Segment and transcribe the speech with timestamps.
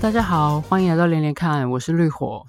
[0.00, 2.46] 大家好，欢迎来到连连看，我是绿火。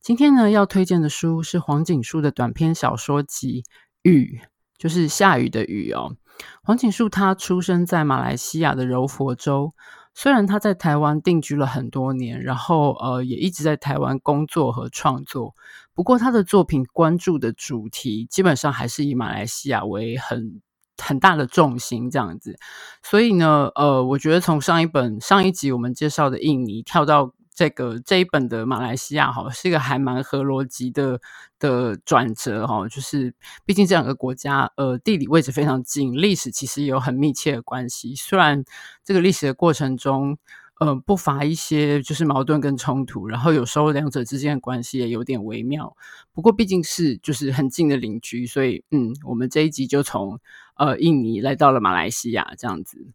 [0.00, 3.62] 今天呢，要推荐的书是黄锦树的短篇小说集
[4.02, 4.40] 《雨》，
[4.78, 6.14] 就是下雨的雨哦。
[6.62, 9.74] 黄锦树他出生在马来西亚的柔佛州，
[10.14, 15.56] 虽然他在台湾定居了很多年，然后呃也一直在台湾工作和创作，
[15.94, 20.62] 不过他的作品关注的主题基本上还是以马来西亚为很。
[20.98, 22.58] 很大的重心这样子，
[23.02, 31.20] 所以呢，呃，我觉得从上一本上一集我们介绍的印尼跳到这个这一本的马来西亚，哈，是一个还蛮合逻辑的
[31.58, 33.34] 的转折，哈，就是
[33.64, 38.64] 毕竟这两个国家，呃，地理位置非常近，历史其实有很密切的关系，虽然
[39.04, 40.38] 这个历史的过程中。
[40.80, 45.96] 呃，不乏一些就是矛盾跟冲突，然后有时候两者之间的关系也有点微妙。
[46.32, 50.40] 不过毕竟是就是很近的邻居，所以嗯，我们这一集就从
[50.76, 53.12] 呃印尼来到了马来西亚这样子。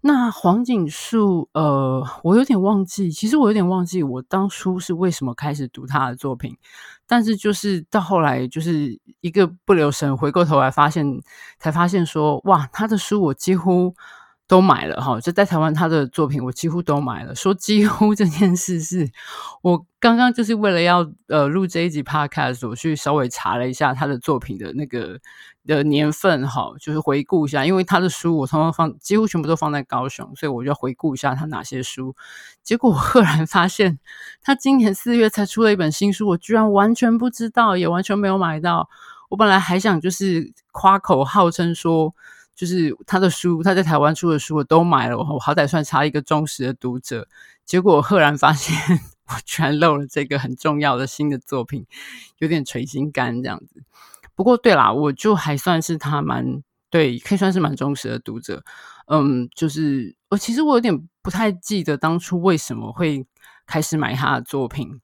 [0.00, 6.56] 那黄锦树，呃，我有点忘记，其实我有点忘记我当初是为什么开始读他的作品，
[7.06, 11.20] 但是就是到后来就是一个不留神，回过头来发现，
[11.58, 13.94] 才发现说哇，他的书我几乎。
[14.46, 17.34] 都买了哈，就在台湾他的作品我几乎都买了。
[17.34, 19.10] 说几乎 这件事是
[19.62, 25.18] 我刚刚就是为了要呃录这一集 podcast，我去稍微查了一下他的作品的那个
[25.66, 32.14] 的年份哈，就是回顾一下，因为他的书我通常放几乎全部都放在高雄，所以我就回顾一下他哪些书。
[32.62, 33.98] 结果我赫然发现，
[34.42, 38.88] 他今年四月才出了一本新书，我居然完全不知道，也完全没有买到。
[39.30, 42.14] 我本来还想就是夸口号称说。
[42.56, 47.26] 就是他的书，他在台湾出的书我都买了，我好歹算差一个忠实的读者。
[47.64, 48.72] 结果我赫然发现，
[49.26, 51.84] 我居然漏了这个很重要的新的作品，
[52.38, 53.82] 有点垂心肝这样子。
[54.34, 58.62] 不过对啦，我就还算是他蛮对，可以算是蛮忠实的读者。
[59.06, 63.26] 嗯，就是我其实我有点不太记得当初为什么会
[63.66, 65.00] 开始买他的作品，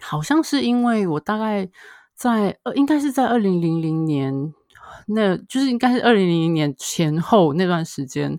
[0.00, 1.68] 好像是因为我大概
[2.14, 4.52] 在呃，应该是在二零零零年。
[5.10, 8.36] 那就是应该是二零零零年前后那段时间，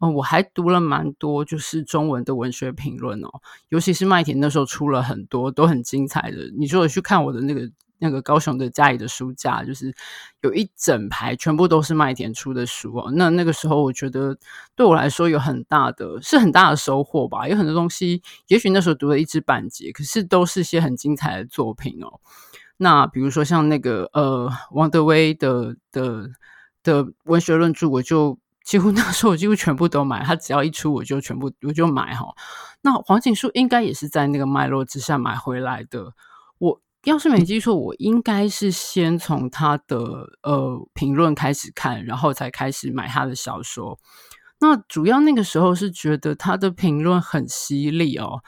[0.00, 3.28] 嗯，我还读了蛮多就是中文的文学评论哦，
[3.68, 6.50] 尤其是麦田那时候出了很多都很精彩的。
[6.58, 9.94] 你说我去看我的那个那个高雄的家里的书架，就是
[10.40, 13.12] 有一整排全部都是麦田出的书哦。
[13.14, 14.36] 那那个时候我觉得
[14.74, 22.20] 对我来说有很大的是很大的收获吧，有很多东西，也许那时候读了一知半解，可是都是些很精彩的作品哦。
[22.78, 26.30] 那比如说像那个呃王德威的的
[26.82, 32.24] 的文学论著，我就几乎那时候我几乎全部都买，他只要一出我就全部我就买哈。
[32.80, 36.14] 那黄锦树应该也是在那个脉络之下买回来的。
[36.56, 39.98] 我要是没记错，我应该是先从他的
[40.42, 43.98] 呃评论开始看，然后才开始买他的小说。
[44.60, 48.42] 那主要那个时候是觉得他的评论很犀利哦，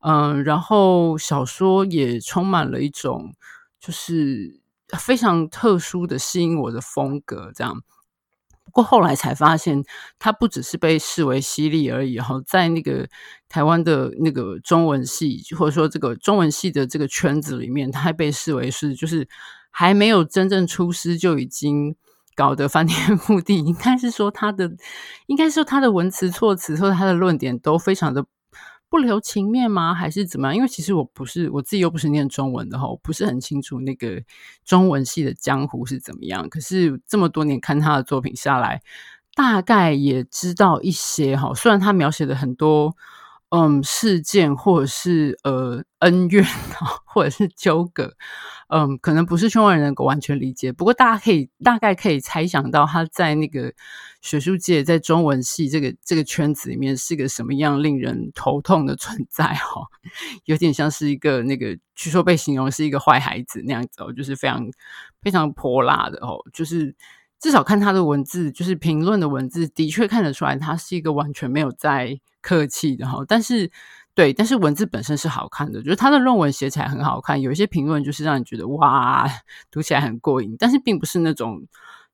[0.00, 3.34] 嗯、呃，然后小说也充满了一种。
[3.80, 4.60] 就是
[4.98, 7.80] 非常特殊的吸引我的风格，这样。
[8.68, 9.82] 不过后来才发现，
[10.18, 12.20] 他不只是被视为犀利而已。
[12.20, 13.08] 哈，在那个
[13.48, 19.26] 台湾的那个中文系，或者说这个中文系的这个圈子里面，他还被视为是就是
[19.70, 21.96] 还没有真正出师就已经
[22.36, 23.56] 搞得翻天覆地。
[23.56, 24.70] 应该是说他的，
[25.26, 28.26] 应该是说他的文词措辞或者他的论点都非常的。
[28.90, 29.94] 不留情面吗？
[29.94, 30.56] 还是怎么样？
[30.56, 34.22] 因为其实我不是我自己又不是念中文的哈，不是很清楚那个
[34.64, 36.48] 中文系的江湖是怎么样。
[36.48, 38.80] 可是这么多年看他的作品下来，
[39.34, 41.52] 大概也知道一些哈。
[41.54, 42.96] 虽然他描写的很多
[43.50, 46.44] 嗯事件或者是呃恩怨
[47.04, 48.14] 或者是纠葛。
[48.70, 53.72] 嗯，可能不是圈外人能够完全理解，不过大家可以大概可以猜想到他在那个
[54.20, 59.86] 学术界，在中文系这个这个圈子里面是个什么样令人头痛的存在哈，
[60.44, 64.68] 有点像是一个那个据说被形容是一个坏孩子那样子哦，就是非常
[65.22, 66.94] 非常泼辣的哦，就是
[67.40, 73.70] 至少看他的文字，就是评论的文字，的确看得出来他是一个完全没有在客气的哈，但是。
[74.14, 79.24] 对，但是文字本身是好看的，就是他的论文写起来很好看，有一些评论就是让你觉得哇，
[79.70, 81.62] 读起来很过瘾，但是并不是那种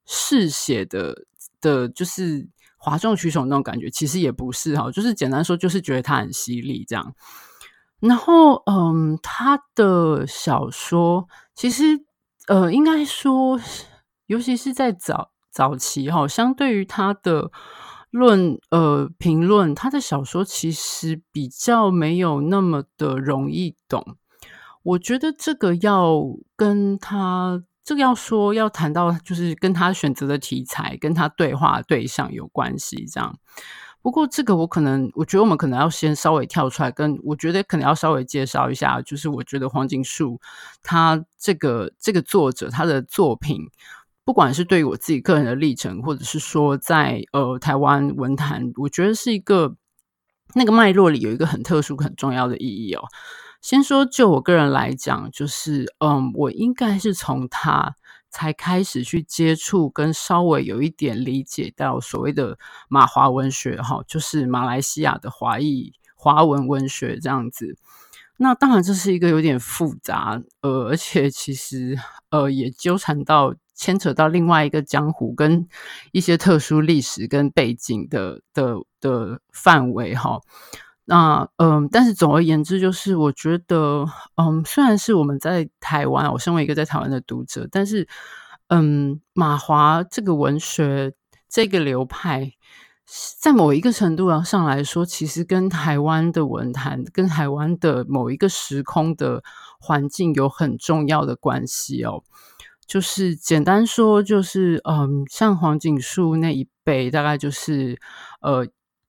[0.05, 1.25] 嗜血的
[1.63, 7.15] 的，就是哗众取宠那种感觉，其实也不是哈，就是简单说，就是觉得他很犀利这样。
[8.01, 12.05] 然后，嗯，他的小说其实，
[12.49, 13.59] 呃，应该说，
[14.27, 17.51] 尤其是在早早期哈，相对于他的。
[18.15, 24.17] 论呃评论他的小说其实比较没有那么的容易懂，
[24.85, 26.23] 我觉得这个要
[26.55, 33.37] 跟他这个要说要谈到就是跟他选择的题材跟他对话对象有关系这样，
[34.01, 40.41] 不过这个我可能，我觉得我们可能要先稍微跳出来，跟我觉得可能要稍微介绍一下，就是我觉得黄锦树
[40.85, 43.63] 他这个这个作者他的作品，
[44.25, 49.77] 不管是对于我自己个人的历程，或者是说在呃台湾文坛，我觉得是一个
[50.55, 53.03] 那个脉络里有一个很特殊、很重要的意义哦。
[53.61, 57.95] 先说就我个人来讲，就是嗯，我应该是从他。
[58.37, 67.77] 才开始去接触跟稍微有一点理解到所谓的马华文学哈，就是马来西亚的华裔华文文学这样子。
[68.37, 71.97] 那当然这是一个有点复杂，呃，而且其实
[72.31, 75.67] 呃也纠缠到牵扯到另外一个江湖跟
[76.13, 80.41] 一些特殊历史跟背景的的的范围哈。
[81.07, 84.07] 那嗯，但是总而言之，就是我觉得，
[84.37, 88.09] 嗯，虽然是我们在台湾，我身为一个在台湾的读者，但是，
[88.69, 91.13] 嗯，马华这个文学
[91.47, 92.53] 这个流派，
[93.39, 99.43] 在某一个程度上来说，其实跟台湾的文坛、跟台湾的某一个时空的
[99.79, 102.25] 环境有很重要的关系哦。
[102.87, 107.99] 就是简单说，就是嗯，像黄锦树那一辈，大概就是
[108.41, 108.67] 呃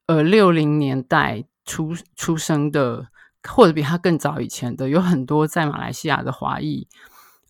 [0.07, 1.45] 呃六零年代。
[1.67, 3.07] 出出生的，
[3.41, 6.87] 或者比他更早以前的，有很多在马来西亚的华裔，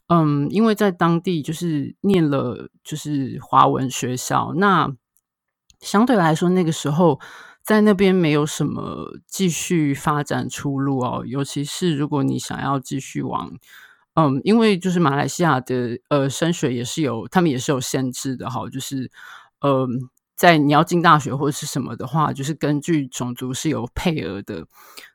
[0.07, 4.95] 嗯，因为在当地就是念了就是华文学校，那
[5.81, 7.19] 相对来说那个时候
[7.61, 13.51] 在那边没有什么继续发展出路哦，尤其是如果你想要继续往，
[14.15, 19.09] 嗯，因为就是马来西亚的呃升学也是有，他们也是有限制的哈，就是
[19.61, 20.09] 嗯。
[20.37, 24.67] 在你要进大学或者是什么的话，就是根据种族是有配额的。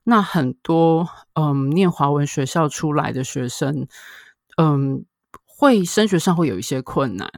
[0.02, 3.86] 那很多嗯，念华文学校出来的学生，
[4.56, 5.04] 嗯，
[5.44, 7.30] 会升学上会有一些困难。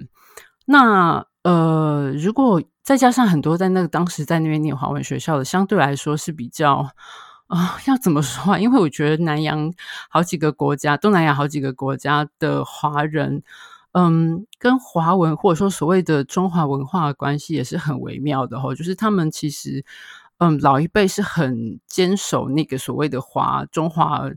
[0.64, 6.88] 那呃，如果再加上很多在那个当时在那边念华文学校的，相对来说是比较
[7.52, 8.58] 啊、要怎么说啊？
[8.58, 9.70] 因为我觉得南洋
[10.08, 13.42] 好几个国家，东南亚好几个国家的华人。
[13.94, 19.84] 嗯，跟华文或者说所谓的中华文化的关系也是很微妙的哈，就是他们其实，
[20.38, 24.30] 嗯，老一辈是很坚守那个所谓的华中华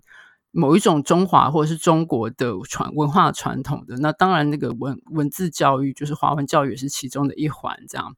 [0.51, 3.95] 某一种中华或者是中国的传文化传统的。
[3.95, 8.13] 那当然，那个文文字教育就是华文教育也是其中的一环，这样。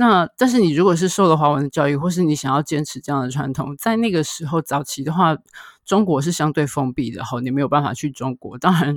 [0.00, 5.36] 那但是你如果是受了华文的教育，或是你想要坚持这样的传统，在那个时候早期的话，
[5.84, 8.96] 中国是相对封闭的哈，你没有办法去中国，当然。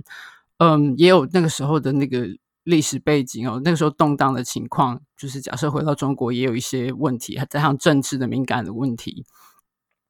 [0.59, 2.27] 嗯，也有那个时候的那个
[2.65, 9.25] 历史背景哦，那个时候动荡的情况，就是假设回到中国也有一些问题，还加上政治的敏感的问题。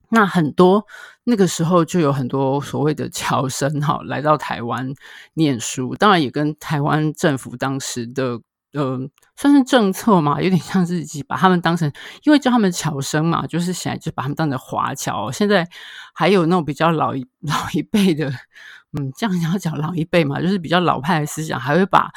[0.09, 0.85] 那很多
[1.23, 4.93] 那个时候就有很多所谓的侨生哈来到台湾
[5.35, 8.41] 念书，当然也跟台湾政府当时的。
[8.73, 8.97] 呃，
[9.35, 11.91] 算是政策嘛，有点像自己把他们当成，
[12.23, 15.29] 因为叫他们侨生嘛，就是现在就把他们当成华侨。
[15.29, 15.67] 现在
[16.13, 18.29] 还有那种比较老一 老一辈的，
[18.97, 22.11] 嗯，这样你要讲老一辈嘛，就是比较老派的思想，还会把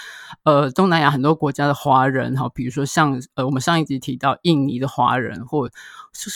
[0.44, 5.68] 呃东南亚很多国家的华人哈，比如说像呃我们上一集提到印尼的华人，或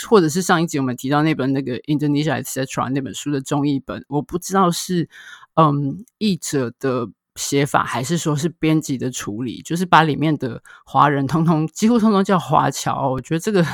[0.09, 5.09] 或者是上一集我们提到那本那个 Indonesia etc 那本书的中译本，我不知道是
[5.55, 7.09] 嗯译者的。
[7.39, 13.09] 写法还是说是编辑的处理，就是把里面的华人通通几乎通通叫华侨。
[13.09, 13.65] 我觉得这个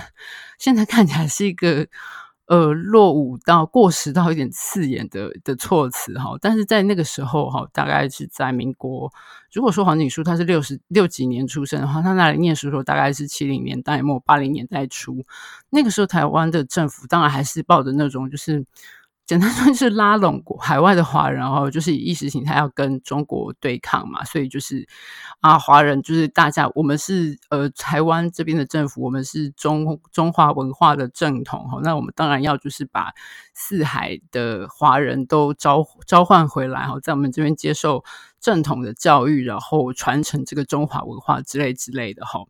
[0.59, 1.87] 现在看起来是一个
[2.47, 6.37] 呃落伍到过时到有点刺眼的的措辞哈。
[6.43, 9.11] 但是在那个时候哈，大概是在民国，
[9.51, 15.25] 如果说黄景树他是六十六几年出生的话，他那里念书的时候大概是七零年代末八零年代初。
[15.71, 18.65] 那个时候台湾的政府当然还是抱着那种就是。
[19.27, 24.87] 简单说就是拉拢海外的华人哦，就是以意识形态要跟中国对抗嘛，所以就是
[25.41, 33.15] 啊，华人就是大家，我们是呃台湾这边的政府，我们是中中华文化的正统哈，那我们当然要就是把
[33.55, 38.05] 四海的华人都召召唤回来哈，在我们这边接受
[38.39, 42.41] 正统的教育，然后传承这个中华文化之类之类的哈。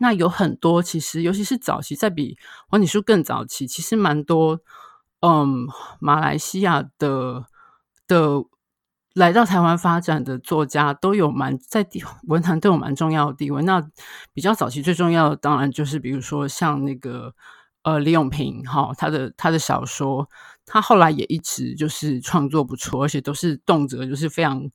[0.00, 2.36] 那有很多其实，尤其是早期，在比
[2.68, 4.58] 黄锦树更早期，其实蛮多。
[5.20, 5.66] 嗯，
[6.00, 7.44] 马来西亚的
[8.06, 8.44] 的
[9.14, 13.62] 来到台湾发展的作家都有蛮在地文坛都有蛮重要的地位。
[13.62, 13.84] 那
[14.32, 17.34] 比较早期最重要的，当然就是比如说像那个
[17.82, 20.28] 呃李永平哈，他的他的小说，
[20.64, 24.70] 他后来也一直就是创作不错，而且都是动辄就是非常。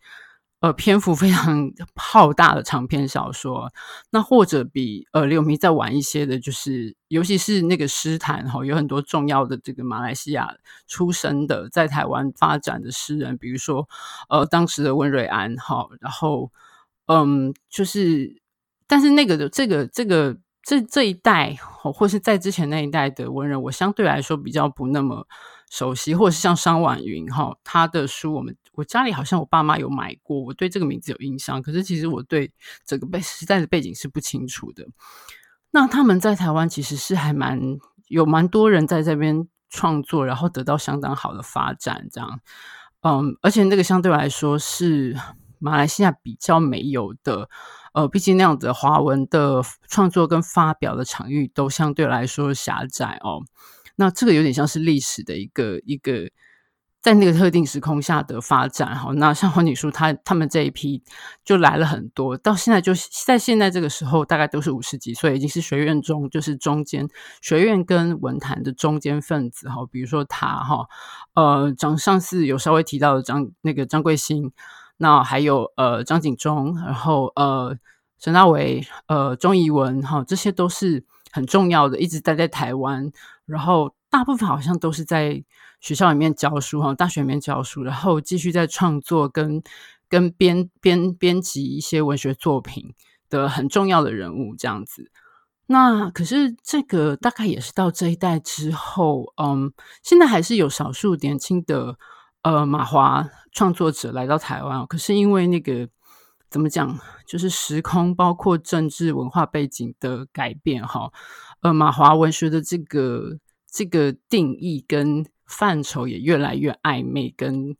[0.63, 3.69] 呃，篇幅非常浩大的长篇小说，
[4.11, 10.55] 那或者比呃李永平再晚一些的，就是尤其是那个诗坛哈，有很多重要的这个马来西亚
[10.87, 13.89] 出生的，在台湾发展的诗人，比如说
[14.29, 16.49] 呃当时的温瑞安哈，然后
[17.07, 18.41] 嗯，就是
[18.87, 25.27] 但是那个的这个这个这这一代，或是在之前那一代的文人，我相对来说比较不那么
[25.73, 32.51] 熟悉，或者是像商婉云哈，他的书，我们我家里好像我爸妈有买过，我对这个名字有印象，可是其实我对
[32.85, 34.85] 整个背 时代的背景是不清楚的。
[35.71, 37.59] 那他们在台湾其实是还蛮
[38.07, 42.39] 有蛮多人在这边创作，然后得到相当好的发展，这样，
[43.01, 45.17] 嗯，而且那个相对来说是
[45.57, 47.49] 马来西亚比较没有的。
[47.93, 53.41] 呃，毕竟那样子的华文的创作跟发表的场域都相对来说狭窄哦。
[53.95, 56.29] 那这个有点像是历史的一个一个
[57.01, 59.11] 在那个特定时空下的发展哈。
[59.15, 61.03] 那像黄景书他他们这一批
[61.43, 62.93] 就来了很多，到现在就
[63.25, 67.07] 在现在这个时候，大概都是五十几岁，已经是学院中就是中间
[67.41, 69.85] 学院跟文坛的中间分子哈。
[69.91, 70.87] 比如说他哈，
[71.33, 74.51] 呃，张上次有稍微提到的张那个张贵兴。
[74.97, 77.75] 那还有呃张景忠，然后呃
[78.19, 83.11] 陈大为，呃钟怡文哈，这些都是很重要的，一直待在台湾，
[83.45, 85.43] 然后大部分好像都是在
[85.79, 89.61] 学校里面教书哈，大学里面教书，然后继续在创作跟
[90.09, 92.93] 跟编编编辑一些文学作品
[93.29, 95.11] 的很重要的人物这样子。
[95.65, 101.97] 那可是这个大概也是到这一代之后，嗯，现在还是有少数年轻的。
[102.43, 105.87] 呃，马华创作者来到台湾，可是因为那个
[106.49, 111.09] 怎么讲，就是时空包括政治文化背景的改变，哈，
[111.63, 113.39] 呃，马华文学的这个
[113.71, 117.75] 这个定义跟范畴也越来越暧昧，跟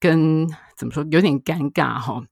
[0.00, 2.22] 跟怎么说，有点尴尬，哈。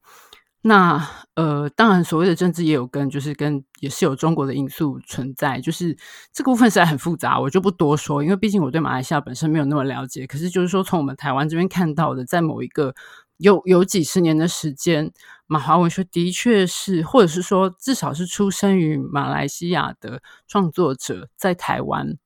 [0.62, 5.96] 那呃，当然，所谓的政治也有跟，就是跟也是有中国的因素存在，就是
[6.32, 10.26] 这个部分实在很复杂，我就不多说，因为毕竟我对马来西亚本身没有那么了解。
[10.26, 12.92] 可是就是说，从我们台湾这边看到的，在某一个
[13.38, 15.12] 有有几十年的时间，
[15.46, 22.16] 马华文学的确是，或者是说至少是出生于马来西亚的创作者，在台湾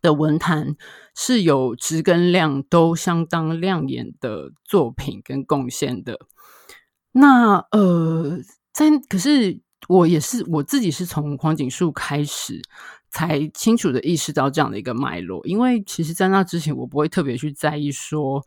[0.00, 0.76] 的文坛
[1.14, 6.18] 是有质跟量都相当亮眼的作品跟贡献的。
[7.12, 8.40] 那呃，
[8.72, 12.62] 在可是我也是我自己是从黄锦树开始
[13.10, 18.42] 才清楚的意识到这样的一个脉络，因为其实，在那之前我不会特别去在意说，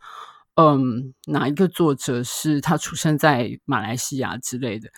[0.56, 4.90] 嗯，哪一个作者是他出生在马来西亚之类的。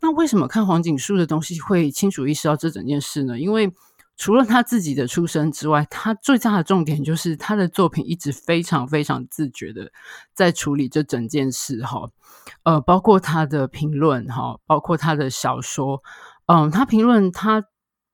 [0.00, 3.40] 那为什么看黄锦树的东西会清楚意识到这整件事呢？
[3.40, 3.72] 因为
[4.18, 9.90] 除了他自己的出身之外，他最大的重点就是他的作品一直非常非常自觉的
[10.34, 12.10] 在处理这整件事哈，
[12.62, 16.02] 呃，包括他的评论哈，包括他的小说，
[16.46, 17.64] 嗯，他评论他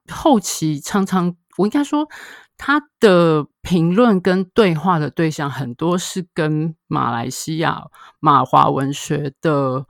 [0.09, 2.09] 后期常常，我应该说
[2.57, 7.85] 他的评论跟对话的对象很多是跟马来西亚
[8.21, 9.87] 马华文学的。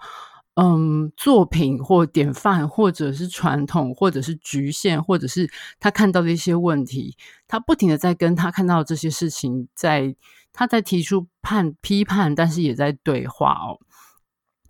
[0.55, 5.51] 嗯，作品或典范，或者是传统，或者是局限，或者是
[5.81, 7.17] 他看到的一些问题，
[7.49, 10.15] 他不停的在跟他看到这些事情在，
[10.53, 13.81] 他在提出判批判，但是也在对话哦。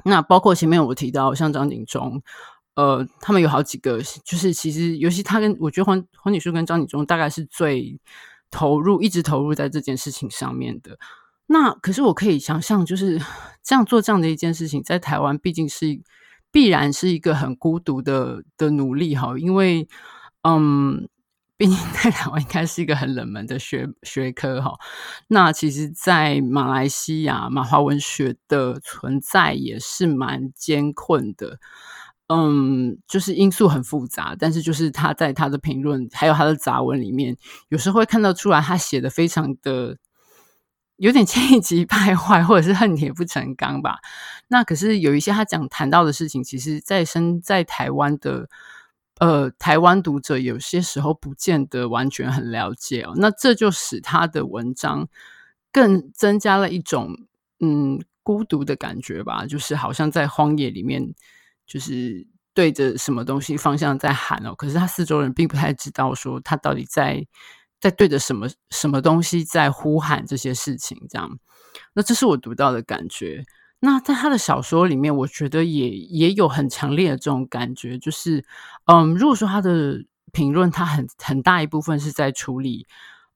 [0.05, 2.23] 那包括前面我提到像张景忠，
[2.77, 7.99] 呃，他们有好几个，就是其实尤其他跟我觉得黄黄锦树跟张景忠大概是最
[8.53, 10.97] 投入，一直投入在这件事情上面的。
[11.47, 13.21] 那可是我可以想象，就是
[13.65, 16.01] 这样做这样的一件事情，在台湾毕竟是
[16.53, 19.89] 必然是一个很孤独的的努力哈，因为
[20.43, 21.09] 嗯，
[21.57, 24.75] 毕竟在台湾应该是一个很冷门的学学科哈。
[25.29, 31.59] 那其实，在马来西亚马华文学的存在也是蛮艰困的，
[32.29, 37.37] 嗯，就是因素很复杂，但是就是他在他的评论还有他的杂文里面，
[37.69, 39.99] 有时候会看到出来，他写的非常的。
[40.99, 43.99] 有点 气急败坏，或者是恨铁不成钢吧。
[44.47, 48.49] 那可是有一些他讲谈到的事情，其实在身在台湾的
[49.19, 53.15] 呃台湾读者，有些时候不见得完全很了解哦。
[53.17, 55.09] 那这就使他的文章
[55.73, 57.17] 更增加了一种
[57.59, 61.15] 嗯孤独的感觉吧，就是好像在荒野里面，
[61.73, 64.55] 就是对着什么东西方向在喊哦。
[64.55, 67.25] 可是他四周人并不太知道说他到底在。
[67.83, 71.29] 在对着什么什么东西在呼喊这些事情，这样，
[71.95, 73.45] 那这是我读到的感觉。
[73.81, 78.45] 那在他的小说里面，我觉得也也有很强烈的这种感觉，就是，
[78.85, 80.01] 嗯，如果说他的
[80.31, 82.87] 评论，他很很大一部分是在处理，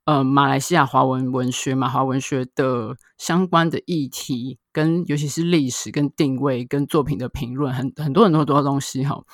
[0.04, 9.24] 呃，马来西亚华文文学、马华文学的相关的议题，跟尤其是历史、跟定位、跟作品的评论，很很多很多很多东西哈。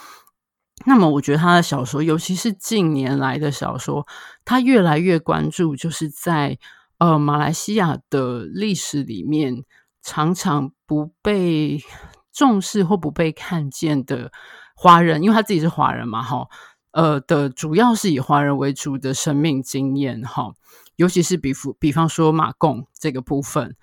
[0.86, 4.06] 那么，我觉得他的小说，尤其是近年来的小说，
[4.44, 6.56] 他越来越关注，就是在
[6.98, 9.64] 呃马来西亚的历史里面，
[10.00, 11.82] 常常不被
[12.32, 14.30] 重视或不被看见的
[14.76, 16.46] 华人，因为他自己是华人嘛，哈，
[16.92, 20.52] 呃的主要是以华人为主的生命经验哈，
[20.94, 23.74] 尤其是比比方说马共这个部分。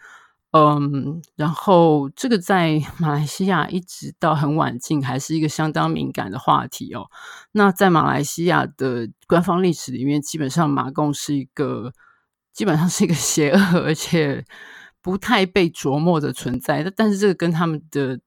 [0.51, 7.09] 嗯，然后这个在马来西亚一直到很晚近还是一个相当敏感的话题哦。
[7.51, 11.93] 那在马来西亚的官方历史里面，基本上马共是一个
[12.53, 14.43] 基本上是一个邪恶而且
[15.01, 16.83] 不太被琢磨的存在。
[16.95, 18.19] 但是这个跟他们的。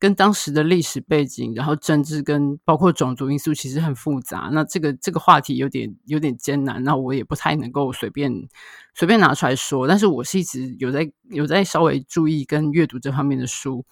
[0.00, 4.48] 跟当时的历史背景，然后政治跟包括种族因素其实很复杂。
[4.52, 8.48] 那这个这个话题有点有点艰难，那我也不太能够随便
[8.94, 9.88] 随便拿出来说。
[9.88, 13.84] 但是我是一直有在有在稍微注意跟阅读这方面的书。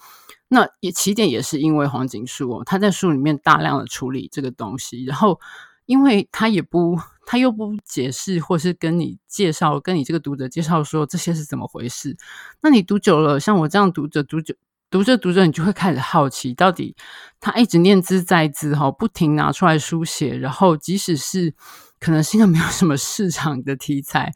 [0.49, 5.41] 那也起点也是因为黄景树哦，他在书里面大量的处理这个东西，然后
[5.87, 6.97] 因为他也不
[7.27, 12.17] 他又不解释或是跟你介绍，跟你这个读者介绍说这些是怎么回事。
[12.61, 14.55] 那你读久了，像我这样读着读久。
[14.90, 16.95] 读着读着，你就会开始好奇，到底
[17.40, 21.52] 他一直念兹在兹哈，不停拿出来书写，然后即使是
[21.99, 24.33] 可能是一个没有什么市场的题材，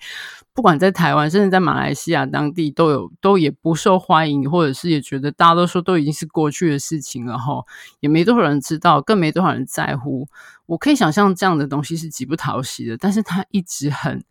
[0.53, 7.65] 不管在台湾，甚至在马来西亚当地，都有都也不受欢迎，或者是也觉得大家都说都已经是过去的事情了哈，
[8.01, 10.29] 也没多少人知道，更没多少人在乎。
[10.67, 14.25] 我可以想象这样的东西是极不讨喜的，但是他一直很。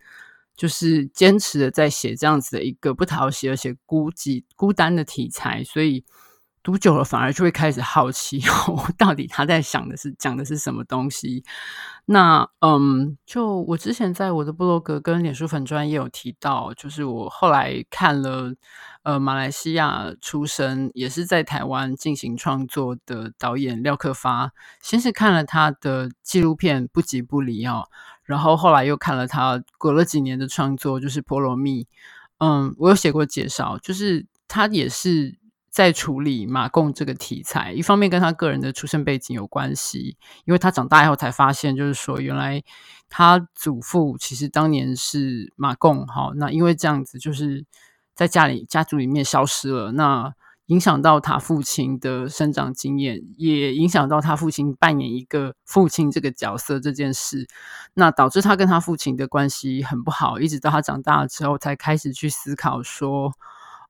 [0.59, 6.03] 就是坚持的在写这样子的一个不讨喜而且孤寂孤单的题材，所以
[6.61, 11.45] 读久了反而就会开始好奇， 哦，到底他在想的是讲的是什么东西？
[12.05, 18.53] 那嗯，就我之前在我的部落格跟脸书粉专也有提到，就是我后来看了
[19.03, 24.51] 呃马来西亚出生也是在台湾进行创作的导演廖克发，
[24.81, 27.87] 先是看了他的纪录片《不即不离》哦。
[28.29, 31.83] 然后后来又看了他隔了几年的创作，就是《菠萝蜜》。
[32.37, 35.39] 嗯，我有写过介绍，就是他也是
[35.71, 37.73] 在处理马共这个题材。
[37.73, 40.15] 一方面跟他个人的出生背景有关系，
[40.45, 42.61] 因为他长大以后才发现，就是说原来
[43.09, 46.05] 他祖父其实当年是马共。
[46.05, 47.65] 好，那因为这样子，就是
[48.13, 49.91] 在家里家族里面消失了。
[49.93, 50.31] 那
[50.69, 57.47] 影响到他父亲的生长经验，也影响到他父亲扮演一个父亲这个角色这件事，
[57.93, 63.33] 那导致他跟他父亲的关系很不好，一直到他长大了之后，才开始去思考说，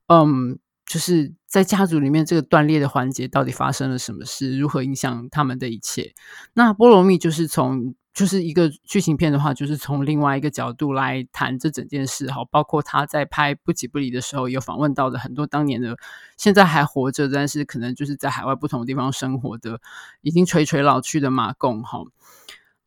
[0.08, 6.13] 嗯，就是在家族里面这个断裂的环节到底发生了什么事，如何影响他们的一切。
[6.54, 7.96] 那波罗蜜就是从。
[8.19, 15.95] 就是一个剧情片的话，就是从另外一个角度来谈这整件事哈，包括他在拍《不即不离》的时候，有访问到的很多当年的
[16.36, 19.79] 现在还活着，但是可能就是在海外不同地方生活的
[20.19, 21.99] 已经垂垂老去的马共哈。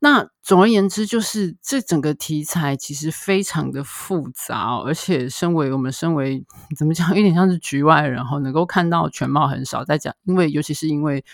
[0.00, 6.44] 那总而言之，就是这整个题材其实非常的复杂，而且身为我们身为
[6.76, 9.82] 怎么讲，有点像是局外人哈，能够看到全貌很少。
[9.82, 11.24] 在讲，因为尤其是因为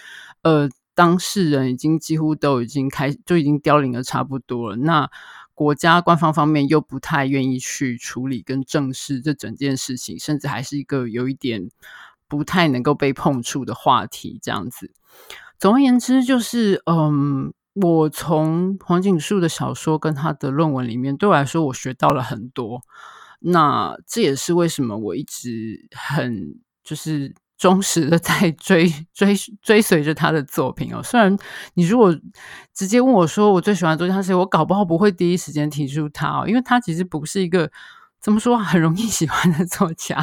[0.42, 0.68] 呃。
[0.98, 4.76] 当事人已经几乎都已经开，就已经凋零的差不多了。
[4.78, 5.08] 那
[5.54, 11.68] 国家官方方面又不太愿意去处理跟正视这整件事情，甚至还是一个有一点
[12.26, 14.40] 不太能够被碰触的话题。
[14.42, 14.90] 这样子，
[15.56, 22.82] 总而言之，就是嗯，我从黄锦树的小说跟他的论文里面，对我来说，我学到了很多。
[23.38, 27.36] 那这也是为什么我一直很就是。
[27.58, 31.02] 忠实的在追追追随着他的作品哦。
[31.02, 31.36] 虽然
[31.74, 32.16] 你如果
[32.72, 37.70] 直接问我说我最喜欢的作家是谁，我搞不好不会第一时间提出他哦，因为他其实不是一个
[38.20, 40.18] 怎么说很容易喜欢的作家。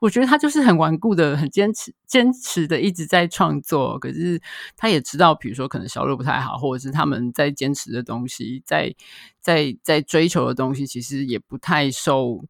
[0.00, 3.98] 我觉得他就是很顽固的、很坚持、坚持的一直在创作。
[3.98, 4.40] 可是
[4.76, 8.94] 他也知道，比如说可能销路不太好，或者是他们在坚持的东西，在
[9.40, 12.44] 在在追求的东西，其实也不太受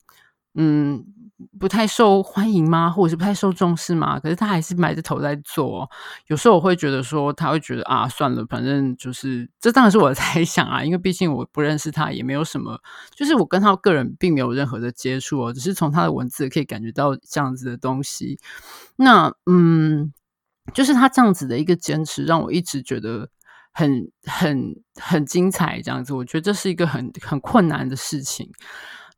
[0.56, 1.04] 嗯。
[1.58, 2.88] 不太受欢迎吗？
[2.88, 4.18] 或者是不太受重视吗？
[4.18, 5.86] 可是他还是埋着头在做。
[6.28, 12.80] 有时候我会觉得说，他会觉得啊，算了，反正就是这当然是我的 猜想啊，因为毕竟我不认识他，也没有什么，
[13.14, 18.38] 就是我跟他个人并没有任何的接触哦，只是从他的文字可以感觉到这样子的东西。
[18.96, 20.14] 那嗯，
[20.72, 23.28] 就是他这样子的一个坚持，让我一直觉得
[23.74, 25.82] 很很很精彩。
[25.82, 28.50] 这样子，我觉得这是一个很很困难的事情。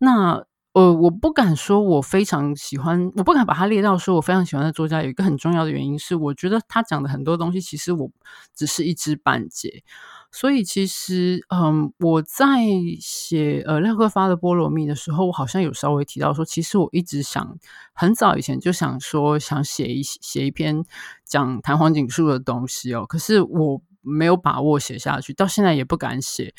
[0.01, 0.48] 那。
[0.79, 5.03] 呃，我不敢说我非常喜欢，我不敢把它列到说我非常喜欢的作家。
[5.03, 8.09] 有一个很重要的原因是，我觉得他讲的很多东西，其实我
[8.55, 9.83] 只是一知半解。
[10.31, 12.61] 所以其实，嗯，我在
[13.01, 17.59] 写呃廖克发的《菠萝蜜》的时候，我好像有稍微提到说，其实我一直想，
[17.93, 20.85] 很早以前就想说，想写一写一篇
[21.25, 26.55] 讲谈黄锦树的东西哦，可是我没有把握写下去，到现在也不敢写。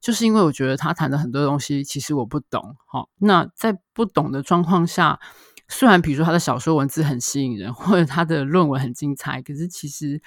[0.00, 2.76] 就是因为我觉得他谈的很多东西，其实我不懂。
[2.86, 5.20] 好，那在不懂的状况下，
[5.68, 10.20] 虽然比如说他的小说文字很吸引人，或者他的论文很精彩，可是其实，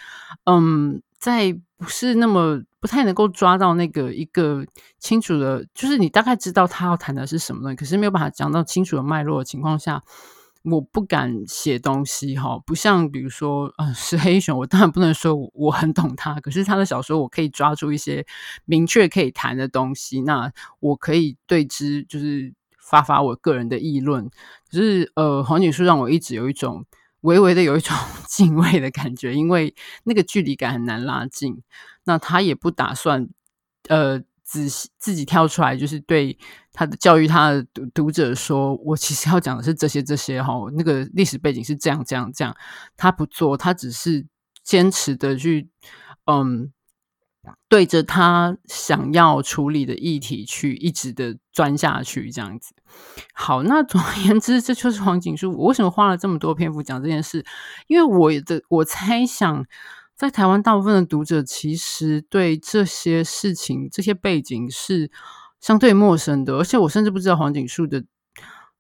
[0.45, 4.65] 嗯，在不是那么不太能够抓到那个一个
[4.99, 10.03] 清楚的，就是你大概知道他要谈的是什么东西，可是没有办法讲到清楚的脉络的情况下，
[10.63, 12.57] 我不敢写东西哈。
[12.65, 18.25] 不像比如说，呃，石黑雄，我当然不能说我，很懂他，可是他的小说我可以抓住一些
[18.65, 24.29] 明确可以谈的东西，那我可以对之就是发发我个人的议论。
[24.71, 26.85] 可是呃，黄锦树让我一直有一种
[27.21, 27.95] 微微的有一种
[28.27, 31.61] 敬畏的感觉，因为那个距离感很难拉近。
[32.05, 33.29] 那他也不打算，
[33.87, 34.67] 呃，自
[34.99, 36.37] 自己跳出来，就是对
[36.73, 42.55] 他的教育他的读读者说，我其实要讲的是这些这些哈，那个历史背景是这样这样这样。
[42.97, 44.27] 他不做，他只是
[44.63, 45.69] 坚持的去，
[46.25, 46.71] 嗯，
[47.69, 52.75] 对着他想要处理的议题去一直的钻下去，这样子。
[53.33, 55.51] 好，那总而言之，这就是黄景树。
[55.57, 57.45] 我为什么花了这么多篇幅讲这件事？
[57.87, 59.65] 因为我的我猜想。
[60.15, 65.11] 在台湾，大部分的读者其实对这些事情、这些背景是
[65.59, 68.05] 相对陌生的，而且我甚至不知道黄锦树的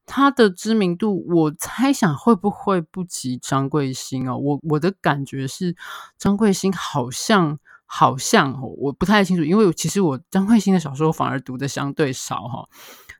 [0.05, 4.37] 他的知名度，我猜想会不会不及张贵兴哦？
[4.37, 5.75] 我我的感觉是，
[6.17, 12.67] 张贵兴好像好像我不太清楚，因为其实我张贵兴的小说反而读的相对少哈。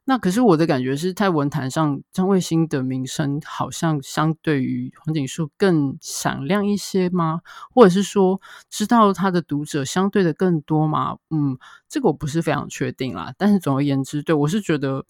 [0.05, 7.39] 那可是我的感觉是在文坛上，张卫星的名声好像相对于黄锦树更响亮一些吗？
[7.71, 11.17] 或者是说，知道他的读者相对的更多吗？
[11.29, 13.33] 嗯，这个我不是非常确定啦。
[13.37, 15.05] 但是总而言之，对，我是觉得，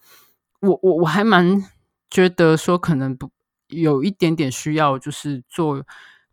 [0.61, 1.63] 我我我还蛮
[2.11, 3.31] 觉得说，可能不
[3.69, 5.83] 有一点点需要，就是作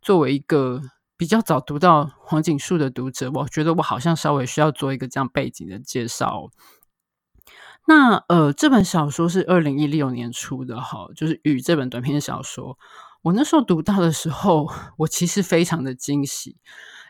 [0.03, 0.79] 作为一个
[1.17, 6.51] 比较早读到黄锦树的读者，我觉得我好像稍微需要做一个这样背景的介绍。
[7.87, 12.77] 那呃，这本小说是二零一六年出的哈，就是《雨》这本短篇小说。
[13.23, 16.57] 我那时候读到的时候，我其实非常的惊喜，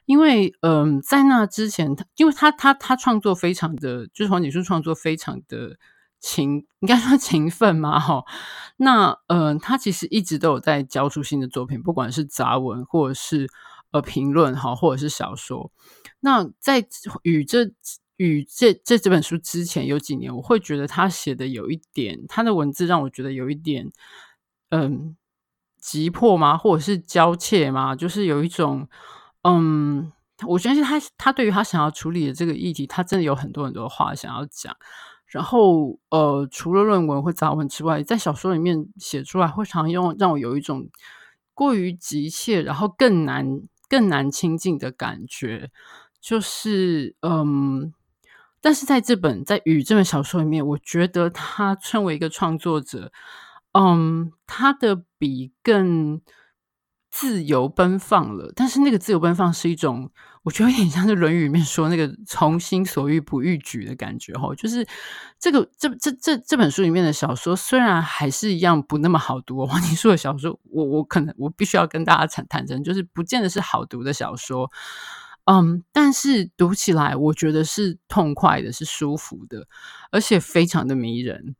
[0.05, 5.77] 因为嗯、在那之前，他因为他他他创作非常的，就是黄锦树创作非常的
[6.19, 8.23] 勤，应该说勤奋嘛哈。
[8.77, 13.49] 那嗯、他其实一直都有在交出新的作品，不管是杂文或者是
[13.91, 15.71] 呃评论哈，或者是小说。
[16.21, 16.81] 那在
[17.23, 17.73] 《雨》这。
[18.23, 23.91] 与这这这本书之前有几年，我会觉得他写的有一点，他的文字让我觉得有一点，
[24.69, 25.15] 嗯，
[25.79, 26.55] 急迫吗？
[26.55, 27.95] 或者是娇怯吗？
[27.95, 28.87] 就是有一种，
[29.41, 30.11] 嗯，
[30.47, 34.75] 我相信他他对于他想要处理的这个议题，他真的有很多很多话想要讲。
[35.25, 40.87] 然后，呃，除了论文或杂文之外，在小说里面写出来，会常用让我有一种
[41.55, 45.71] 过于急切，然后更难更难亲近的感觉，
[46.21, 47.91] 就是，嗯。
[48.61, 53.11] 但是在这本在《雨》这本小说里面，我觉得他身为一个创作者，
[53.73, 56.21] 嗯，他的笔更
[57.09, 58.53] 自由奔放了。
[58.55, 60.11] 但是那个自由奔放是一种，
[60.43, 64.53] 我觉得有点像是《论语》里面说那个“从心所欲不逾矩”的感觉哈。
[64.55, 64.87] 就是
[65.39, 69.65] 这个这这这这本书里面的小说，虽然还是一样不那么好读。
[69.65, 74.71] 黄锦树的小说，我我可能我必须要跟大家坦坦诚，就是不见得是好读的小说。
[75.45, 79.67] 嗯，但是读起来我觉得是痛快的，是舒服的，
[80.11, 81.55] 而且非常的迷人。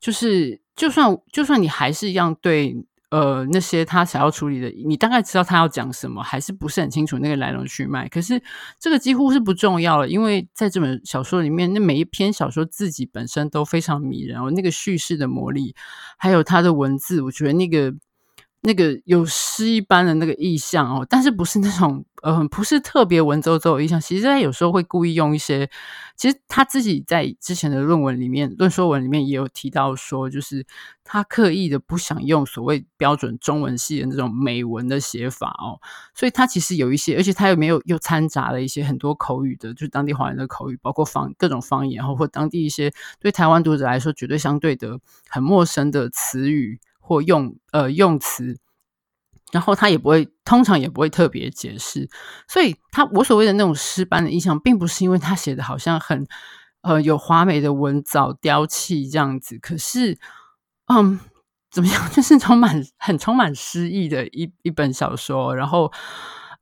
[0.00, 2.76] 就是就算就算你还是一样对
[3.10, 8.08] 呃那些他想要处理的，你大概知道他要讲什么，还是不是很清楚那个来龙去脉。
[8.08, 8.40] 可是
[8.78, 15.74] 这个几乎是不重要了，因为在这本小说里面，那每一篇小说自己本身都非常迷人，哦，那个叙事的魔力，
[16.18, 17.94] 还有他的文字，我觉得那个。
[18.66, 24.00] 那个有诗一般的那个意象哦，但是不是那种呃，不是特别文绉绉的意象。
[24.00, 25.68] 其实他有时候会故意用一些，
[26.16, 30.64] 其实他自己在之前的论文里面、论说文里面也有提到说，就是
[31.04, 35.78] 他刻意的不想用所谓标准中文系的那种美文的写法哦，
[36.14, 44.98] 所以他其实有一些，而且他又没有又掺杂了一些很多口语的，就是当地华人的口语，包括方各种方言，然后或当地一些对台湾读者来说绝对相对的
[45.28, 46.80] 很陌生的词语。
[47.06, 48.58] 或用呃用词，
[49.52, 52.08] 然后他也不会，通常也不会特别解释，
[52.48, 56.26] 所以他我所谓的那种诗般的印象，并不是因为他写的好像很
[56.80, 60.18] 呃有华美的文藻雕砌这样子，可是
[60.86, 61.20] 嗯
[61.70, 65.92] 怎么样， 就是充满很充满诗意的一一本小说，然后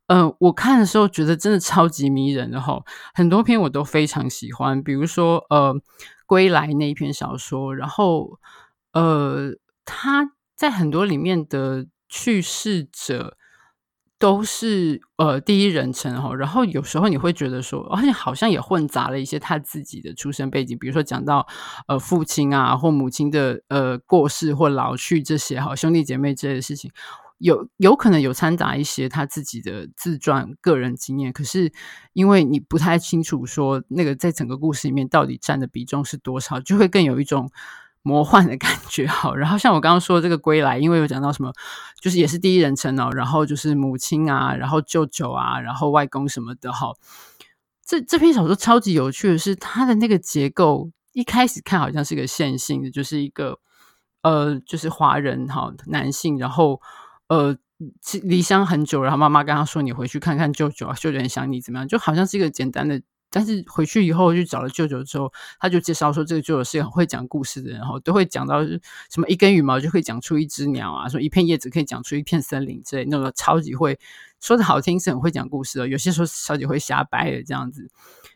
[0.08, 5.72] 呃我看的时候觉得真的超级迷人，然后很多篇我都非常喜欢，比如说呃
[6.26, 8.40] 归来那一篇小说，然后
[8.92, 9.52] 呃。
[9.94, 13.36] 他在很多里面的去世者
[14.18, 21.46] 都是呃第一人称哈，然后有时候你会觉得说，而且好像也混杂了一些他自己的出生背景，比如说讲到
[21.86, 26.90] 呃父亲啊或母亲的呃过世或老去这些哈兄弟姐妹这些事情，
[27.38, 31.70] 有有可能有掺杂一些他自己的自传个人经验，可是
[32.14, 37.50] 因为你不太清楚说那个在整个故事里面到底占的比重是多少，就会更有一种
[38.02, 39.06] 魔幻的感觉。
[39.08, 41.52] 好，然后像我刚刚说的这个归来，因为有讲到什么，
[42.00, 46.72] 就是也是第一人称哦，然后就是母亲啊，然后舅舅啊，然后外公什么的。
[46.72, 46.92] 哈，
[47.84, 53.58] 这这篇小说超级有趣的是它的那个结构，一开始看好像是个线性的，就是一个
[54.22, 56.80] 呃，就是华人哈男性，然后。
[57.28, 57.56] 呃，
[58.24, 63.00] 离乡很久，然后妈妈跟他说：“你回去看看舅舅啊，舅舅很想你，怎么样？”就好像是一个简单的，
[63.32, 73.98] 但是回去以后就找了舅舅之后，他就介绍说：“这个舅舅是很会讲故事的人，然后都会讲到什么一根羽毛就可以讲出一只鸟啊，说一片叶子可以讲出一片森林之类，那个超级会
[74.38, 75.88] 说的好听，是很会讲故事的。
[75.88, 77.90] 有些时候小姐会瞎掰的这样子。”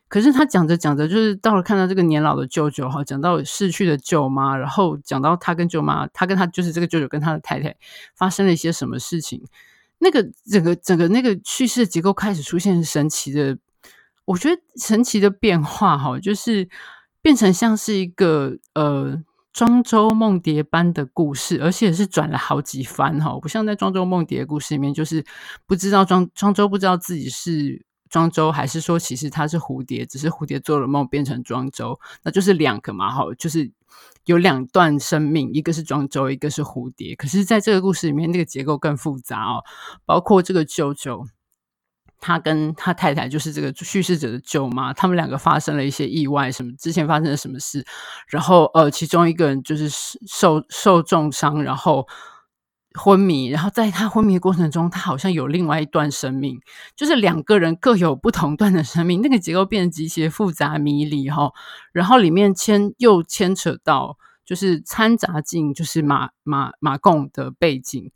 [0.09, 7.75] 可是他讲着讲着，就是到了看到这个年老的舅舅哈，讲到逝去的舅妈，然后讲到他跟舅妈，他跟他就是这个舅舅跟他的太太
[8.15, 9.43] 发生了一些什么事情，
[9.99, 13.59] 那个整个整个那个叙事结构开始出现神奇的，
[14.27, 16.69] 我觉得神奇的变化哈，就是
[17.23, 25.25] 变成像是一个呃庄周梦蝶般的故事，而且是转了好几番哈，不像在庄周梦蝶的故事里面，就是
[25.67, 27.87] 不知道庄庄周不知道自己是。
[28.09, 33.69] 庄周还是说，其实他是蝴蝶，只是蝴蝶做了梦变成庄周，那就是两个嘛，哈，就是
[34.27, 37.17] 有两段生命，一个是庄周，一个是蝴蝶。
[37.17, 39.65] 可是，在这个故事里面，那个结构更复杂哦，
[40.05, 41.27] 包括这个舅舅，
[42.21, 47.85] 他跟他太太，就是这个叙事者的舅妈，他们两个发生了一些意外，什么之前发生了什么事，
[48.29, 52.07] 然后呃，其中一个人就是受受重伤，然后。
[52.99, 56.59] 昏迷，然后在他昏迷的过程中，他好像有另外一段生命，
[56.97, 61.53] 就是两个人各有不同段的生命，那个结构变得极其复杂迷离哈。
[61.93, 68.11] 然后里面牵又牵扯到，就是掺杂进就是马马马共的背景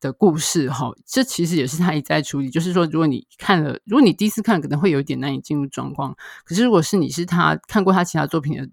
[0.00, 0.90] 的故事哈。
[1.06, 6.16] 这其实也是他一再处理，就是说，如果你看了，如果你第一次看，可能会有一点难以进入状况。
[6.44, 8.68] 可是如果是你是他看过他其他作品的。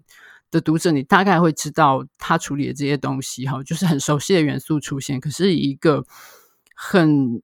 [0.50, 6.06] 的读者，你大概会知道他处理的这些东西，哈，就是很熟悉的元素出现，可是以一个
[6.76, 7.42] 很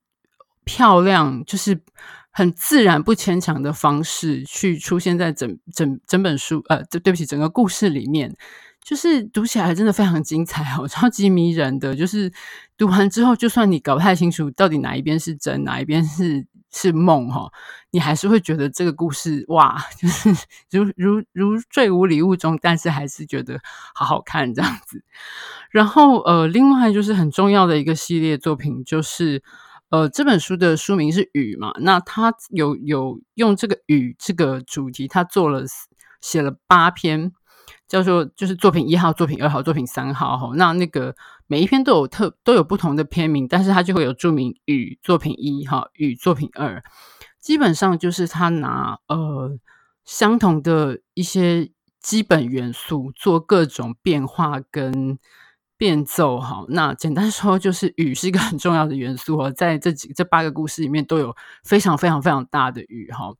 [0.65, 1.81] 漂亮，就是
[2.31, 8.33] 很自然不牵强的方式去出现在整整整本书，呃，对对不起，整个故事里面，
[8.83, 12.33] 就是读起来真的非常精彩哦， 超级迷人的，就是
[12.77, 16.47] 读完之后，就算你搞不太清楚到底哪一边是真，哪一边是。
[16.73, 17.51] 是梦哈，
[17.91, 20.31] 你还是会觉得这个故事哇， 就是
[20.71, 23.59] 如如如坠无里雾中，但是还是觉得
[23.93, 25.03] 好好看这样子。
[25.73, 29.43] 然后呃，另外就是很重要的一个系列作品，就是
[29.89, 35.65] 呃这本书的书名是《雨》嘛，那他有有用这个雨这个主题，他做了
[36.21, 37.33] 写了八篇。
[37.89, 41.15] 叫做就是作品一号、作品二号、作品三号哈，那那个
[41.47, 46.83] 每一篇都有特都有不同的篇名，但是它就会有注明“与作品一”哈，“雨作品二”，
[47.41, 49.59] 基本上就是他拿呃
[50.05, 55.19] 相同的一些基本元素做各种变化跟
[55.77, 56.65] 变奏哈。
[56.69, 63.33] 那简单说就是雨是一个很重要的元素哦，在这几这八个故事里面都有非常非常非常大的雨哈。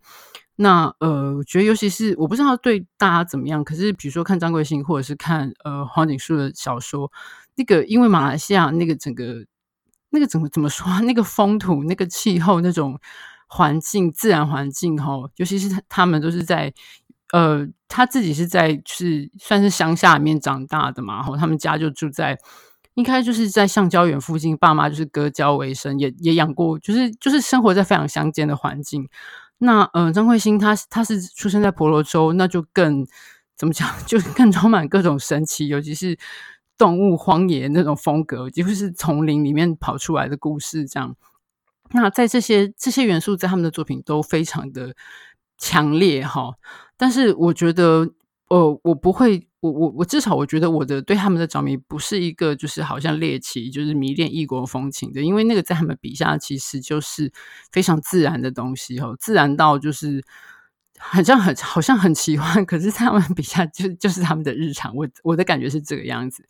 [0.63, 7.11] 那呃，我觉得尤其是我不知道对大家怎么样，可是比如说看张贵兴，或者是看呃黄锦树的小说，
[7.55, 9.47] 那个因为马来西亚那个整个
[10.11, 13.01] 那个怎么怎么说，那个风土、那个气候、那种
[13.47, 16.75] 环境、自然环境哈，尤其是他他们都是在
[17.33, 22.39] 呃他自己是在是算是乡下里面长大的嘛，然后他们家就住在
[22.93, 29.09] 应该就是在橡胶园附近，爸妈就是割胶为生，也也养过，就是就是生活在非常乡间的环境。
[29.61, 33.07] 那呃，张慧欣他他是出生在婆罗洲，那就更
[33.57, 36.19] 怎么讲， 就更充满各种神奇，尤其是
[36.77, 41.15] 动物荒野那种风格，几乎是丛林里面跑出来的故事这样。
[41.93, 44.95] 那在这些这些元素在他们的作品都非常的
[45.57, 46.55] 强烈哈，
[46.97, 48.11] 但是我觉得。
[48.53, 57.31] 呃，我不会，我我我至少我觉得我的对他们的着迷不是一个就是好像猎奇，就是迷恋异国风情的，因为那个在他们笔下其实就是
[57.71, 60.25] 非常自然的东西哦，自然到就是
[60.99, 66.45] 好像很好像很奇幻，可是他们笔下就就是他们的日常，我我的感觉是这个样子。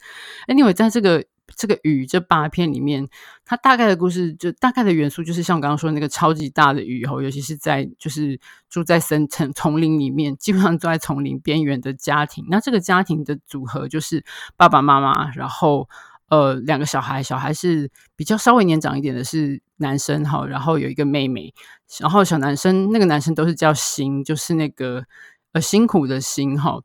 [0.47, 1.25] Anyway，在这个。
[1.57, 3.09] 这个雨这八篇里面，
[3.45, 12.45] 它大概的故事就大概的元素，就是像我刚刚说的那个超级大的雨后，尤其是在就是住在森丛丛林里面，基本上住在丛林边缘的家庭。
[12.49, 14.25] 那这个家庭的组合就是
[14.57, 15.89] 爸爸妈妈，然后
[16.29, 21.53] 呃两个小孩，小孩是比较稍微年长一点的是男生哈，然后有一个妹妹，
[21.99, 25.05] 然后小男生那个男生都是叫辛，就是那个
[25.53, 26.81] 呃辛苦的辛哈，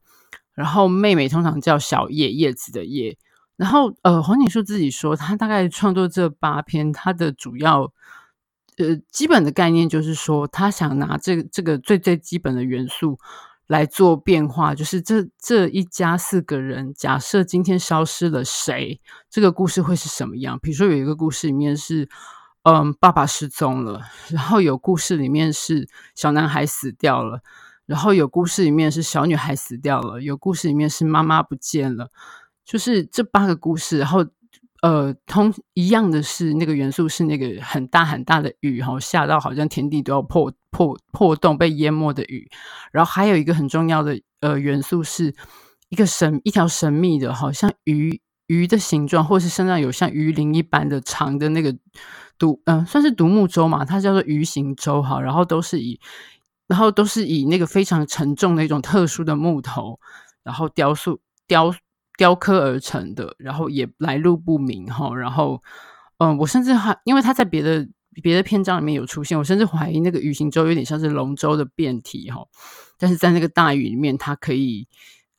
[0.54, 3.18] 然后妹妹通常叫小叶叶子的叶。
[3.58, 7.92] 然后呃，黄锦树自己说，他大概创作这八篇，他的主要
[8.78, 13.20] 呃基本的概念就是说，他想拿这这个最最基本的元素
[13.68, 20.60] 来做变化，就是这这一家四个人，假设今天消失了谁，这个故事会是什么样？
[20.60, 22.10] 比如说有一个故事里面是。
[22.68, 27.42] 嗯，爸爸失踪了，然后有故事里面是小男孩死掉了，
[27.86, 32.10] 然后有故事里面是小女孩死掉了，有故事里面是妈妈不见了，
[32.66, 34.26] 就是这八个故事，然后
[34.82, 42.50] 呃，通一样的是那个元素是那个很大很大的雨，然后下到好像天地都要破破破洞被淹没的雨，
[42.92, 45.34] 然后还有一个很重要的呃元素是
[45.90, 51.76] 一个神一条神秘的，好像鱼鱼的形状，或是身上有像鱼鳞一般的长的那个。
[52.38, 55.98] 独嗯、呃，算是独木舟嘛，它叫做鱼形舟哈，然后都是以，
[56.68, 59.98] 然后都是以那个非常沉重的一种特殊的木头，
[60.44, 61.74] 然后雕塑雕
[62.18, 65.62] 雕刻而成的，然后也来路不明哈，然后
[66.18, 67.88] 嗯、我甚至还因为他在别的
[68.24, 72.46] 别的篇章里面有出现，我甚至怀疑那个鱼形舟有点像是龙舟的变体哈，
[72.98, 74.88] 但是在那个大雨里面，它可以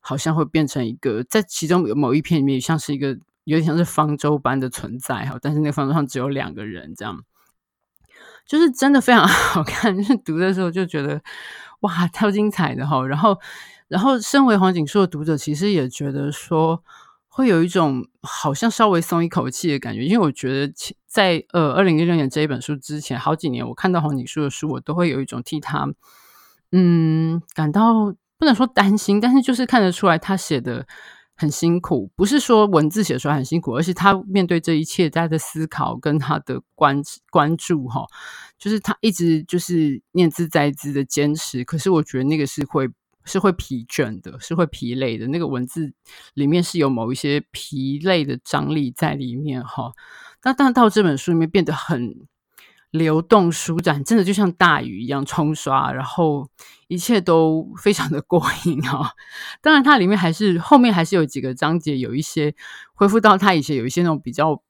[0.01, 3.19] 好像会变成一个，在其中有某一篇里面像是一个。
[3.47, 7.23] 有点像是方舟般的存在哈，但是那个方舟上只有两个人，这样
[8.45, 9.97] 就是真的非常 好看。
[9.97, 11.23] 就是读的时候就觉得
[11.83, 13.07] 哇，超精彩的哈。
[13.07, 13.39] 然后，
[13.89, 16.83] 然后身为黄锦树的读者，其实也觉得说
[17.29, 20.73] 会有一种好像稍微松一口气的感觉，因为我觉得
[21.07, 25.87] 在呃二零一六年这一本书之前好几年，我看到黄锦树的书，我都会有一种替他
[26.73, 30.87] 嗯感到不能说担心，但是就是看得出来他写的。
[31.39, 38.07] 很辛苦，不是说文字写出来很辛苦，而是他面对这一切，他的思考跟他的关关注，哈，
[38.59, 41.63] 就是他一直就是念兹在兹的坚持。
[41.63, 42.89] 可是我觉得那个是会
[43.27, 45.27] 是会疲倦的，是会疲累的。
[45.27, 45.93] 那个文字
[46.33, 49.93] 里面是有某一些疲累的张力在里面，哈。
[50.41, 52.27] 但但到这本书里面变得很。
[52.93, 56.49] 流动舒展，真的就像大雨一样冲刷，然后
[56.89, 59.13] 一切都非常的过瘾哈、
[59.61, 62.55] 当然，它里面还是后面还是有几个章节有一些
[62.95, 64.63] 恢复到它以前有一些那种比较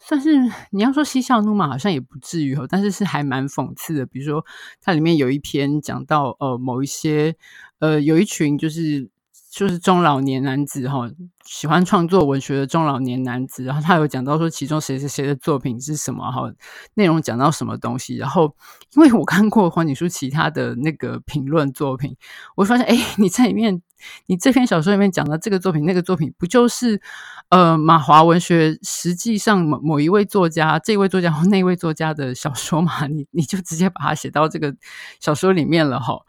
[0.00, 0.30] 算是
[0.70, 4.06] 你要说嬉笑怒骂，好像也不至于哦，但是是还蛮讽刺的。
[4.06, 4.44] 比如说，
[4.80, 7.36] 它里面有一篇讲到呃某一些
[7.78, 9.10] 呃有一群就是。
[9.50, 11.10] 就是中老年男子哈，
[11.44, 16.52] 喜欢创作文学的中老年男子，然后他有讲到说其中谁谁谁的作品是什么哈，
[16.94, 18.54] 内容讲到什么东西，然后
[18.94, 22.14] 因为我看过黄景书其他的那个评论作品，
[22.56, 23.82] 我发现哎，你在里面，
[24.26, 27.00] 你这篇小说里面讲的这个作品那个作品，不就是
[27.48, 33.06] 呃马华文学实际上某某一位作家，这位作家或那位作家的小说嘛？
[33.06, 34.76] 你你就直接把它写到这个
[35.20, 36.20] 小说里面了哈，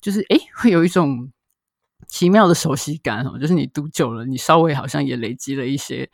[0.00, 1.30] 就是哎会有一种。
[2.08, 6.08] 奇妙的熟悉感哦，就是你读久了，你稍微好像也累积了一些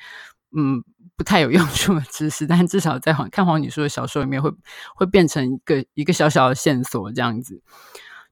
[0.57, 0.83] 嗯
[1.17, 4.51] 不太有用处的知识，但至少在看黄锦树的小说里面会
[4.95, 7.63] 会变成一个一个小小的线索这样子。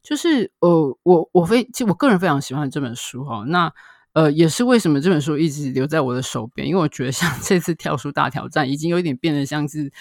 [0.03, 3.71] 就是呃，我我非其实我个人非常喜欢这本书哈，那
[4.15, 9.93] 呃也是为什么这本书一直留在我的手边，因为我觉得像这次跳书大挑战已经有一点变得像是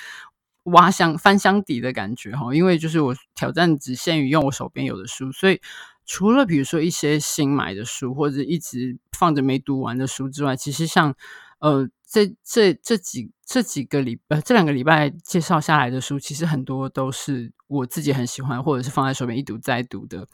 [0.63, 5.59] 挖箱翻箱底的感觉哈，因为就是我挑战只限于用我手边有的书，所以。
[6.07, 11.13] 除了比如说一些新买的书，或者一直放着没读完的书之外，其实像
[11.59, 20.25] 呃这这这几这几个礼呃这两个礼拜介绍下来的书，其实很多都是我自己很喜欢，或者是放在手边一读再读的。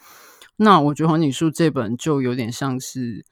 [0.58, 3.26] 那我觉得黄景树这本就有点像是，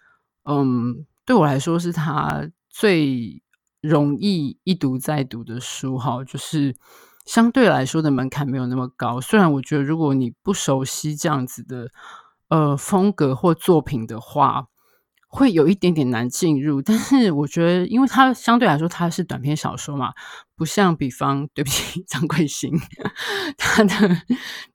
[0.46, 3.44] 嗯，对我来说是他最
[3.82, 6.76] 容易一读再读的书哈，就是
[7.28, 9.22] 相对来说的门槛没有那么高。
[9.22, 11.92] 虽然我觉得如果你不熟悉这样子的。
[12.52, 14.68] 呃，风格或作品的话，
[15.30, 16.82] 会有一点点难进入。
[16.82, 20.12] 但是我觉得，因为它相对来说它是短篇小说嘛，
[20.58, 22.78] 不像比方，对不起， 张贵兴，
[23.58, 23.94] 他的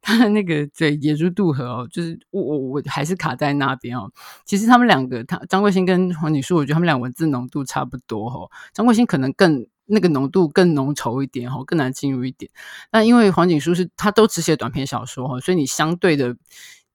[0.00, 4.10] 他的那个对《野猪渡河》哦，就是我我我还是卡在那边哦。
[4.46, 8.50] 其实他们两个，他张贵兴跟黄锦树，我觉得他们俩文字浓度差不多哦。
[8.72, 12.50] 张贵兴可能更那个浓度更浓稠一点哦，更难进入一点。
[12.90, 16.34] 那因为黄景书是他都只写短篇小说哦，所以你相对的。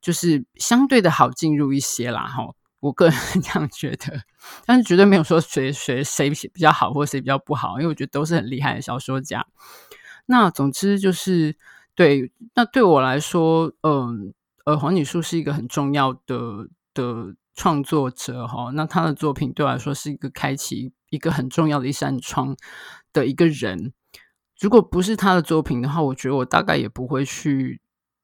[0.02, 4.24] 就是相对的好进入一些啦，哈，我个人 这样觉得，
[4.66, 9.46] 但是绝对没有说谁谁谁比较好或谁比较不好，因为我觉得都是很厉害的小说家。
[10.26, 11.56] 那总之就是
[11.94, 14.34] 对，那对我来说，嗯
[14.66, 22.56] 呃，黄锦树是一个很重要的的创作者，哈，那他的作品对我来说是一个开启一个很重要的一扇窗
[23.14, 23.94] 的一个人。
[24.60, 27.80] 如果不是他的作品的话，我觉得我大概也不会去。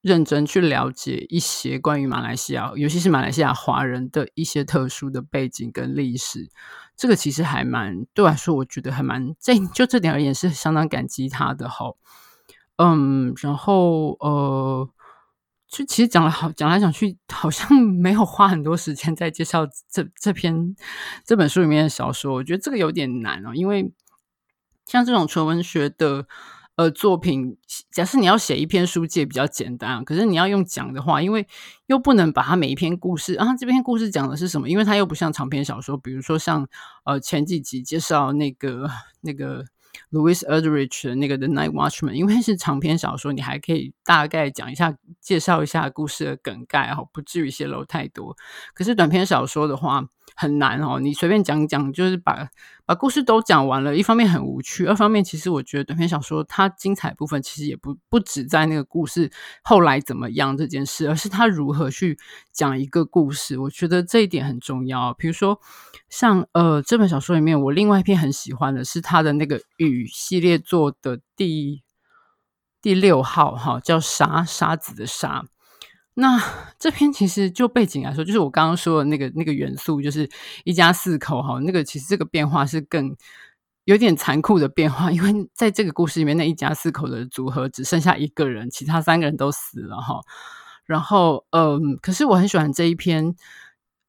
[0.07, 6.49] 认真去了解一些关于马来西亚，尤其是马来西亚华人的一些特殊的背景跟历史。
[6.95, 11.93] 这个其实还蛮对我来说，我觉得还蛮这就这点而言是相当感激他的哈。
[12.77, 14.89] 嗯，然后呃，
[15.67, 20.73] 就其实讲了好讲来讲去，好像没有花很多时间在介绍这这篇
[21.25, 22.33] 这本书里面的小说。
[22.33, 23.91] 我觉得这个有点难哦，因为
[24.85, 26.27] 像这种纯文学的。
[26.77, 27.57] 呃，作品
[27.91, 31.47] 假设你要写一篇书介比较简单，可是你要用讲的话，因为
[31.87, 34.69] 又不能把它每一篇故事啊，这篇故事讲的是什么？
[34.69, 36.67] 因为它又不像长篇小说，比如说像
[37.03, 38.87] 呃前几集介绍那个
[39.21, 39.65] 那个
[40.11, 48.37] Louise Erdrich 的那个 The Night Watchman，因为是长篇小说，你还可以大概讲一下，介绍一下故事的梗概，哈，不至于泄露太多。
[48.75, 50.05] 可是短篇小说的话，
[50.39, 52.47] 很难哦，你随便讲讲，就是把
[52.85, 53.97] 把故事都讲完了。
[53.97, 59.31] 一方面很无趣，二方面其实我觉得短篇小说它精彩部分其实也不不止在那个故事
[59.63, 62.19] 后来怎么样这件事，而是它如何去
[62.53, 63.57] 讲一个故事。
[63.57, 65.11] 我觉得这一点很重要。
[65.15, 65.59] 比如说
[66.07, 71.81] 像呃这本小说里面，我另外一篇很喜欢的是它的那个雨系列作的第
[72.79, 75.45] 第六号哈，叫沙沙子的沙。
[76.19, 76.41] 那
[76.79, 80.27] 这篇其实就背景来说，就是我刚刚说的那个那个元素，就是
[80.63, 81.59] 一家四口哈。
[81.59, 83.15] 那个其实这个变化是更
[83.85, 90.19] 有点残酷的变化，因为在这个故事里面，那一家四口的组合只剩下一个人，其他三个人都死了哈。
[90.87, 93.35] 然后，嗯，可是我很喜欢这一篇，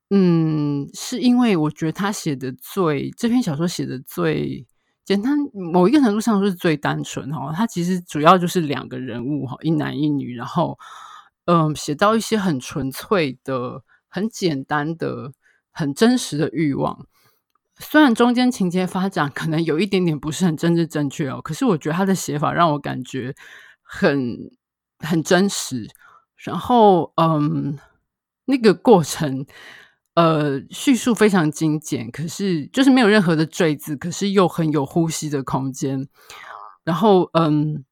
[0.09, 4.67] 嗯，是因为我觉得他写的最这篇小说写的最
[5.05, 7.53] 简单，某一个程度上是最单纯哈。
[7.55, 10.79] 他其实主要就是两个人物哈，一男一女，然后。
[11.51, 15.33] 嗯，写到一些很纯粹的、很简单的、
[15.73, 17.07] 很真实的欲望。
[17.79, 23.35] 虽然中间情节发展可能有一点点不是很政治正确哦，可是我觉得他的写法让我感觉
[23.83, 24.51] 很
[24.99, 25.89] 很真实。
[26.37, 27.79] 然后，嗯，
[28.45, 29.47] 那个过程，
[30.17, 36.07] 呃，叙述非常精简，可是就是没有任何的赘字，可是又很有呼吸的空间。
[36.85, 37.87] 然后，嗯，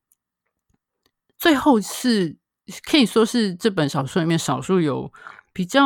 [1.38, 2.36] 最后是。
[2.84, 5.12] 可以说是这本小说里面少数有
[5.52, 5.80] 比较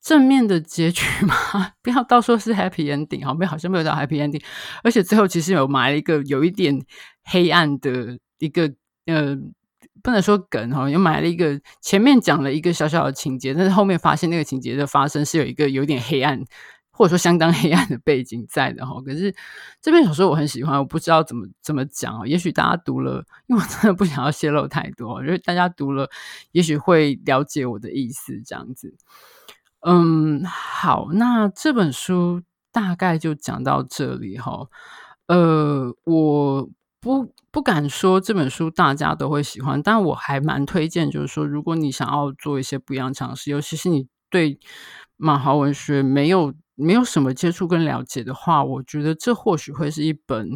[0.00, 1.34] 正面的结局嘛？
[1.82, 4.42] 不要到说是 happy ending，好，没好像没有到 happy ending，
[4.82, 6.80] 而且最后其实有埋了一个有一点
[7.24, 8.72] 黑暗的一个
[9.06, 9.36] 呃，
[10.02, 16.44] 不能说梗哈，有埋了一个前面讲了一个小小的情节，但是后面发现那个情节的发生是有一个有点黑暗。
[16.98, 19.32] 或者说相当黑暗的背景在的哈，可是
[19.80, 26.10] 这篇小说我很喜欢，我不知道怎么怎么讲，也许大家读了，因为我真的不想要泄露太多，就是大家读了
[26.50, 28.96] 也许会了解我的意思这样子。
[29.86, 32.42] 嗯，好，那这本书
[32.72, 34.66] 大概就讲到这里哈。
[35.28, 36.68] 呃，我
[36.98, 44.58] 不不敢说这本书大家都会喜欢，但我还蛮推荐，就是说如果你想要做一些不一样尝试，尤其是你对
[45.16, 46.52] 马豪文学没有。
[46.78, 50.48] 没有什么接触跟了解的话，我觉得这或许会是一本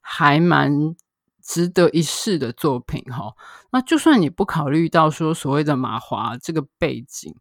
[0.00, 0.94] 还蛮
[1.42, 3.34] 值得一试的作品哈。
[3.72, 7.34] 那就算你不考虑到说所谓的马华这个背景，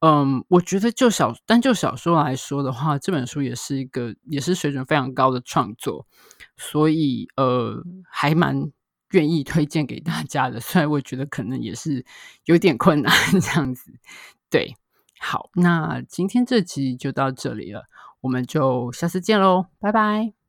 [0.00, 6.06] 嗯，我觉得就小单就小说来说的话，这本书也是一个也是水准非常高的创作，
[6.56, 8.70] 所以呃，还蛮
[9.12, 10.58] 愿意推荐给大家的。
[10.60, 12.04] 虽然我觉得可能也是
[12.44, 13.90] 有点困难这样子，
[14.50, 14.74] 对。
[15.24, 17.84] 好，那今天这集就到这里了，
[18.22, 20.41] 我们就下次见喽，拜拜。